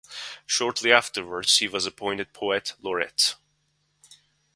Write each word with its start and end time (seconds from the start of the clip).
Shortly 0.47 0.91
afterwards 0.91 1.59
he 1.59 1.67
was 1.67 1.85
appointed 1.85 2.33
Poet 2.33 2.73
Laureate. 2.81 3.35